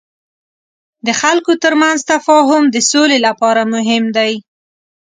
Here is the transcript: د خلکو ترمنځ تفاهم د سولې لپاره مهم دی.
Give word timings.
د 1.05 1.09
خلکو 1.21 1.51
ترمنځ 1.63 1.99
تفاهم 2.11 2.63
د 2.69 2.77
سولې 2.91 3.17
لپاره 3.27 3.61
مهم 3.73 4.03
دی. 4.17 4.33